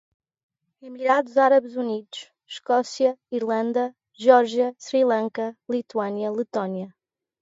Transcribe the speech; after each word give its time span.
Emirados 0.85 1.35
Árabes 1.45 1.75
Unidos, 1.83 2.31
Escócia, 2.49 3.11
Irlanda, 3.29 3.85
Geórgia, 4.13 4.73
Sri 4.79 5.03
Lanka, 5.05 5.55
Lituânia, 5.69 6.31
Letônia 6.31 6.87